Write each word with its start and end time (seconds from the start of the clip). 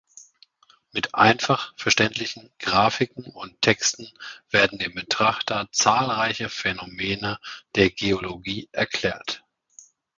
Mit 0.93 1.13
einfach 1.13 1.73
verständlichen 1.77 2.49
Grafiken 2.57 3.25
und 3.27 3.61
Texten 3.61 4.11
werden 4.49 4.79
dem 4.79 4.95
Betrachter 4.95 5.67
zahlreiche 5.71 6.49
Phänomene 6.49 7.37
der 7.75 7.91
Geologie 7.91 8.67
erklärt. 8.71 9.45